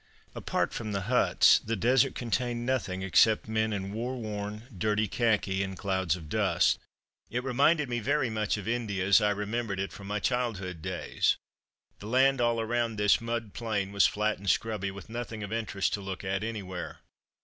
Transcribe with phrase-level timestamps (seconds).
[0.33, 5.61] Apart from the huts the desert contained nothing except men in war worn, dirty khaki,
[5.61, 6.79] and clouds of dust.
[7.29, 11.37] It reminded me very much of India, as I remembered it from my childhood days.
[11.99, 15.93] The land all around this mud plain was flat and scrubby, with nothing of interest
[15.93, 17.01] to look at anywhere.